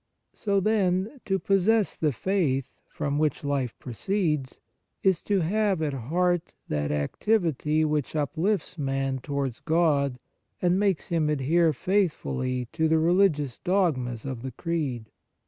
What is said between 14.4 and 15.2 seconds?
the Creed.